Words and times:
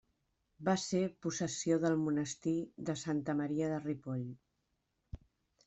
Va 0.69 0.73
ser 0.83 1.01
possessió 1.25 1.77
del 1.83 1.99
monestir 2.07 2.55
de 2.89 2.97
Santa 3.03 3.39
Maria 3.45 3.71
de 3.75 3.79
Ripoll. 3.87 4.27